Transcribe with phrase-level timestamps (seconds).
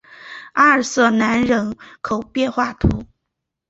[0.53, 3.05] 阿尔瑟南人口变化图示